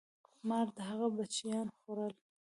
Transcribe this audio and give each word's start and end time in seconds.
مار 0.47 0.67
د 0.75 0.77
هغه 0.89 1.07
بچیان 1.17 1.67
خوړل. 1.77 2.13